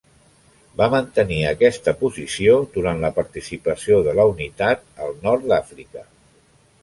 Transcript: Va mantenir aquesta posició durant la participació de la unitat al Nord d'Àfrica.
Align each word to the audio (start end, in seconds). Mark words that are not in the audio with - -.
Va 0.79 0.85
mantenir 0.93 1.37
aquesta 1.49 1.91
posició 1.99 2.55
durant 2.77 3.03
la 3.05 3.11
participació 3.19 4.01
de 4.07 4.15
la 4.21 4.27
unitat 4.33 4.83
al 5.09 5.13
Nord 5.27 5.45
d'Àfrica. 5.53 6.05